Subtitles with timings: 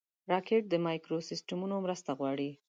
[0.31, 2.49] راکټ د مایکروسیسټمونو مرسته غواړي